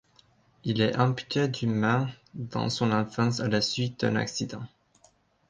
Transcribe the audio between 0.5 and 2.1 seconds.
Il est amputé d'une main